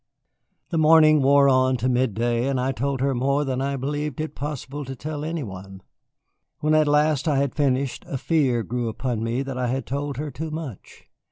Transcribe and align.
The 0.71 0.79
morning 0.79 1.21
wore 1.21 1.47
on 1.47 1.77
to 1.77 1.87
midday, 1.87 2.47
and 2.47 2.59
I 2.59 2.71
told 2.71 3.01
her 3.01 3.13
more 3.13 3.45
than 3.45 3.61
I 3.61 3.75
believed 3.75 4.19
it 4.19 4.33
possible 4.33 4.83
to 4.83 4.95
tell 4.95 5.23
any 5.23 5.43
one. 5.43 5.83
When 6.57 6.73
at 6.73 6.87
last 6.87 7.27
I 7.27 7.37
had 7.37 7.53
finished 7.53 8.03
a 8.07 8.17
fear 8.17 8.63
grew 8.63 8.89
upon 8.89 9.23
me 9.23 9.43
that 9.43 9.59
I 9.59 9.67
had 9.67 9.85
told 9.85 10.17
her 10.17 10.31
too 10.31 10.49
much. 10.49 11.03